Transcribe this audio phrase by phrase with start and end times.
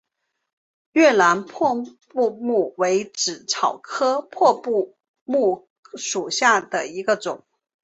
[0.93, 1.75] 越南破
[2.09, 7.45] 布木为紫草科破布木属下的一个种。